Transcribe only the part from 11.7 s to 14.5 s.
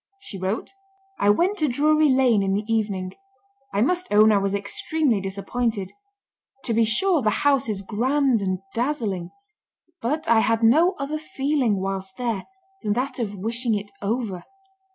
whilst there than that of wishing it over....